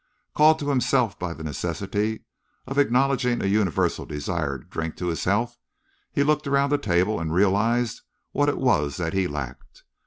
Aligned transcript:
Called 0.33 0.57
to 0.57 0.69
himself 0.69 1.19
by 1.19 1.31
the 1.31 1.43
necessity 1.43 2.23
of 2.65 2.79
acknowledging 2.79 3.39
a 3.39 3.45
universal 3.45 4.03
desire 4.03 4.57
to 4.57 4.63
drink 4.65 4.97
his 4.97 5.25
health, 5.25 5.59
he 6.11 6.23
looked 6.23 6.47
around 6.47 6.71
the 6.71 6.79
table 6.79 7.19
and 7.19 7.31
realised 7.31 8.01
what 8.31 8.49
it 8.49 8.57
was 8.57 8.97
that 8.97 9.13
he 9.13 9.27
lacked. 9.27 9.83